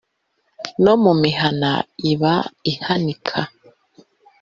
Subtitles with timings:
[0.83, 1.69] No mu mihana
[2.11, 2.33] iba
[2.71, 3.39] ihanika